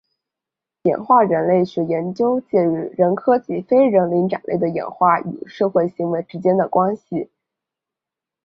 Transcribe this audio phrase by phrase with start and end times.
[0.81, 7.29] 演化人类学研究介于人科及非人灵长类的演化与社会行为之间的关系。